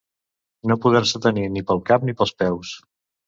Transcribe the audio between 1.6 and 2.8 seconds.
pel cap ni pels peus.